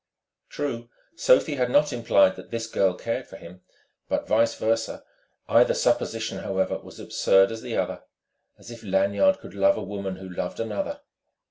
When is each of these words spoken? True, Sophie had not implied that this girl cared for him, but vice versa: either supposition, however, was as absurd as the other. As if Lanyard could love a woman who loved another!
True, 0.49 0.89
Sophie 1.15 1.57
had 1.57 1.69
not 1.69 1.93
implied 1.93 2.35
that 2.35 2.49
this 2.49 2.65
girl 2.65 2.95
cared 2.95 3.27
for 3.27 3.35
him, 3.37 3.61
but 4.09 4.27
vice 4.27 4.55
versa: 4.55 5.03
either 5.47 5.75
supposition, 5.75 6.39
however, 6.39 6.79
was 6.79 6.99
as 6.99 7.05
absurd 7.05 7.51
as 7.51 7.61
the 7.61 7.77
other. 7.77 8.01
As 8.57 8.71
if 8.71 8.83
Lanyard 8.83 9.37
could 9.37 9.53
love 9.53 9.77
a 9.77 9.83
woman 9.83 10.15
who 10.15 10.27
loved 10.27 10.59
another! 10.59 11.01